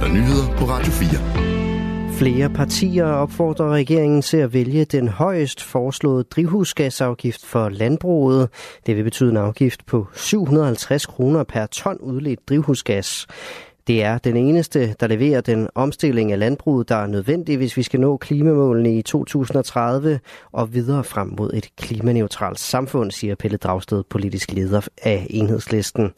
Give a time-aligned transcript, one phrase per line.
[0.00, 2.12] er der nyheder på Radio 4.
[2.18, 8.48] Flere partier opfordrer regeringen til at vælge den højst foreslåede drivhusgasafgift for landbruget.
[8.86, 13.26] Det vil betyde en afgift på 750 kroner per ton udledt drivhusgas.
[13.86, 17.82] Det er den eneste, der leverer den omstilling af landbruget, der er nødvendig, hvis vi
[17.82, 20.20] skal nå klimamålene i 2030
[20.52, 26.12] og videre frem mod et klimaneutralt samfund, siger Pelle Dragsted, politisk leder af enhedslisten.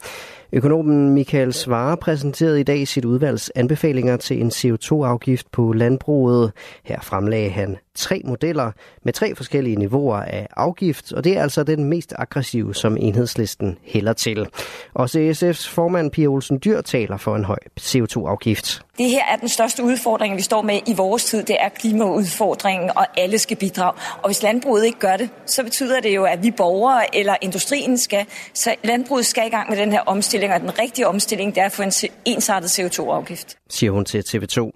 [0.55, 6.51] Økonomen Michael Svare præsenterede i dag sit udvalgs anbefalinger til en CO2-afgift på landbruget.
[6.83, 8.71] Her fremlagde han tre modeller
[9.03, 13.77] med tre forskellige niveauer af afgift, og det er altså den mest aggressive, som enhedslisten
[13.83, 14.47] hælder til.
[14.93, 18.81] Også SF's formand Pia Olsen Dyr taler for en høj CO2-afgift.
[18.97, 21.43] Det her er den største udfordring, vi står med i vores tid.
[21.43, 23.93] Det er klimaudfordringen, og alle skal bidrage.
[24.21, 27.97] Og hvis landbruget ikke gør det, så betyder det jo, at vi borgere eller industrien
[27.97, 28.25] skal.
[28.53, 31.65] Så landbruget skal i gang med den her omstilling, og den rigtige omstilling, det er
[31.65, 31.91] at få en
[32.25, 33.57] ensartet CO2-afgift.
[33.69, 34.71] Siger hun til TV2.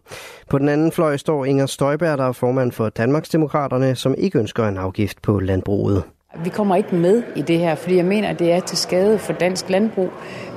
[0.49, 4.67] På den anden fløj står Inger Støjberg, der er formand for Danmarksdemokraterne, som ikke ønsker
[4.67, 6.03] en afgift på landbruget.
[6.43, 9.19] Vi kommer ikke med i det her, fordi jeg mener, at det er til skade
[9.19, 10.09] for dansk landbrug.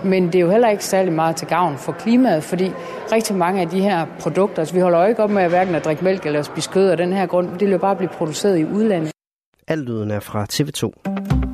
[0.05, 2.73] Men det er jo heller ikke særlig meget til gavn for klimaet, fordi
[3.13, 5.75] rigtig mange af de her produkter, altså vi holder jo ikke op med at hverken
[5.75, 8.09] at drikke mælk eller spise kød af den her grund, det vil jo bare blive
[8.09, 9.13] produceret i udlandet.
[9.69, 11.50] Alt lyden er fra TV2.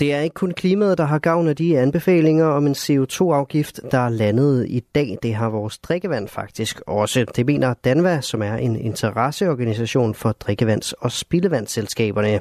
[0.00, 3.98] Det er ikke kun klimaet, der har gavn af de anbefalinger om en CO2-afgift, der
[3.98, 5.18] er landet i dag.
[5.22, 7.24] Det har vores drikkevand faktisk også.
[7.36, 12.40] Det mener Danva, som er en interesseorganisation for drikkevands- og spildevandsselskaberne.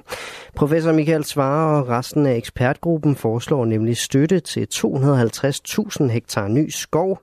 [0.55, 7.19] Professor Michael Svare og resten af ekspertgruppen foreslår nemlig støtte til 250.000 hektar ny skov.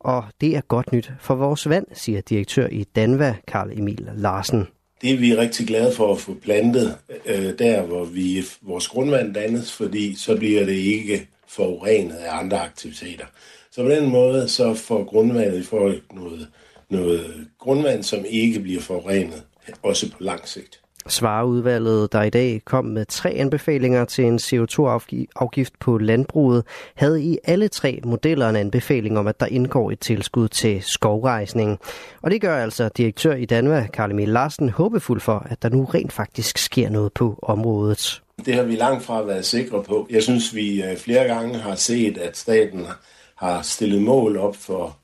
[0.00, 4.66] Og det er godt nyt for vores vand, siger direktør i Danva, Karl Emil Larsen
[5.12, 9.72] det er rigtig glade for at få plantet øh, der, hvor vi vores grundvand dannes,
[9.72, 13.24] fordi så bliver det ikke forurenet af andre aktiviteter.
[13.70, 16.48] Så på den måde så får grundvandet i forhold noget,
[16.88, 19.42] noget grundvand, som ikke bliver forurenet,
[19.82, 20.83] også på lang sigt.
[21.08, 27.38] Svareudvalget, der i dag kom med tre anbefalinger til en CO2-afgift på landbruget, havde i
[27.44, 31.78] alle tre modeller en anbefaling om, at der indgår et tilskud til skovrejsning.
[32.22, 35.84] Og det gør altså direktør i Danmark, Karl Emil Larsen, håbefuld for, at der nu
[35.84, 38.22] rent faktisk sker noget på området.
[38.46, 40.06] Det har vi langt fra været sikre på.
[40.10, 42.86] Jeg synes, vi øh, flere gange har set, at staten
[43.34, 44.96] har stillet mål op for,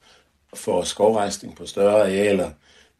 [0.54, 2.50] for skovrejsning på større arealer,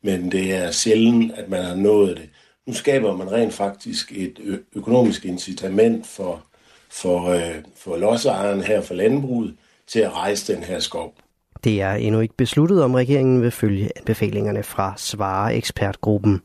[0.02, 2.28] men det er sjældent, at man har nået det.
[2.70, 6.42] Nu skaber man rent faktisk et økonomisk incitament for,
[6.90, 9.54] for, øh, for lodsejeren her for landbruget
[9.86, 11.14] til at rejse den her skov.
[11.64, 16.40] Det er endnu ikke besluttet, om regeringen vil følge anbefalingerne fra Svare ekspertgruppen.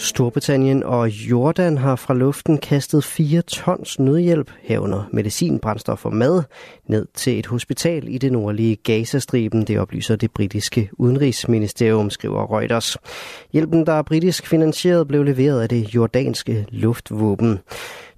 [0.00, 6.42] Storbritannien og Jordan har fra luften kastet 4 tons nødhjælp herunder medicin, brændstof og mad
[6.86, 9.64] ned til et hospital i det nordlige Gazastriben.
[9.64, 12.96] Det oplyser det britiske udenrigsministerium, skriver Reuters.
[13.52, 17.58] Hjælpen, der er britisk finansieret, blev leveret af det jordanske luftvåben.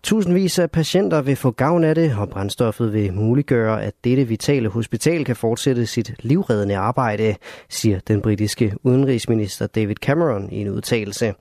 [0.03, 4.69] Tusindvis af patienter vil få gavn af det, og brændstoffet vil muliggøre, at dette vitale
[4.69, 7.35] hospital kan fortsætte sit livreddende arbejde,
[7.69, 11.35] siger den britiske udenrigsminister David Cameron i en udtalelse.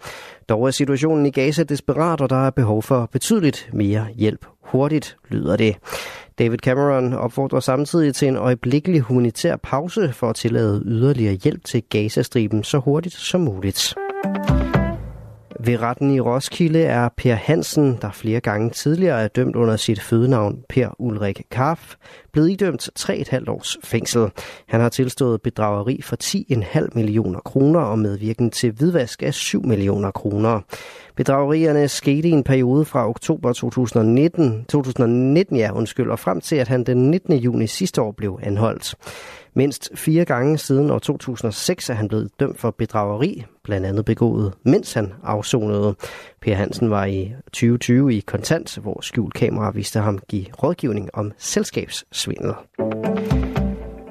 [0.49, 5.17] Dog er situationen i Gaza desperat, og der er behov for betydeligt mere hjælp hurtigt,
[5.29, 5.75] lyder det.
[6.39, 11.83] David Cameron opfordrer samtidig til en øjeblikkelig humanitær pause for at tillade yderligere hjælp til
[11.89, 13.95] Gazastriben så hurtigt som muligt.
[15.61, 20.01] Ved retten i Roskilde er Per Hansen, der flere gange tidligere er dømt under sit
[20.01, 21.95] fødenavn Per Ulrik Karf,
[22.34, 24.31] blevet idømt 3,5 års fængsel.
[24.67, 30.12] Han har tilstået bedrageri for 10,5 millioner kroner og medvirken til hvidvask af 7 millioner
[30.12, 30.62] kroner.
[31.16, 36.68] Bedragerierne skete i en periode fra oktober 2019, 2019 ja, undskyld, og frem til, at
[36.68, 37.34] han den 19.
[37.34, 38.95] juni sidste år blev anholdt.
[39.53, 44.53] Mindst fire gange siden år 2006 er han blevet dømt for bedrageri, blandt andet begået,
[44.63, 45.95] mens han afsonede.
[46.41, 52.28] Per Hansen var i 2020 i kontant, hvor skjulkamera viste ham give rådgivning om selskabssvindel.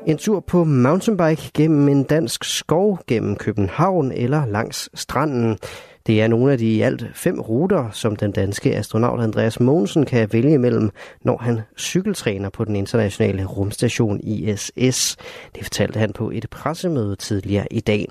[0.07, 5.59] En tur på mountainbike gennem en dansk skov gennem København eller langs stranden.
[6.07, 10.07] Det er nogle af de i alt fem ruter, som den danske astronaut Andreas Mogensen
[10.07, 10.91] kan vælge mellem,
[11.23, 15.17] når han cykeltræner på den internationale rumstation ISS.
[15.55, 18.09] Det fortalte han på et pressemøde tidligere i dag.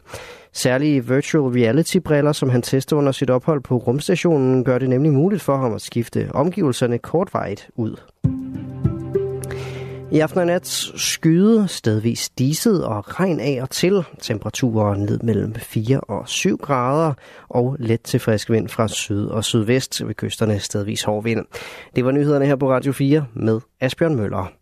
[0.54, 5.42] Særlige virtual reality-briller, som han tester under sit ophold på rumstationen, gør det nemlig muligt
[5.42, 7.96] for ham at skifte omgivelserne kortvarigt ud.
[10.12, 14.04] I aften og nat skyde, stedvis diset og regn af og til.
[14.22, 17.14] Temperaturer ned mellem 4 og 7 grader
[17.50, 21.46] og let til frisk vind fra syd og sydvest ved kysterne stedvis hård vind.
[21.96, 24.57] Det var nyhederne her på Radio 4 med Asbjørn Møller.